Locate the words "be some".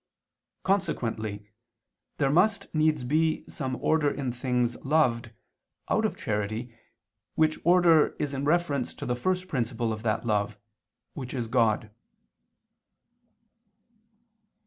3.03-3.75